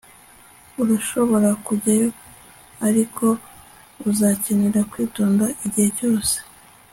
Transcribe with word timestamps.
urashobora 0.81 1.49
kujyayo, 1.65 2.09
ariko 2.87 3.25
uzakenera 4.09 4.79
kwitonda 4.91 5.45
igihe 5.65 5.89
cyose 5.99 6.35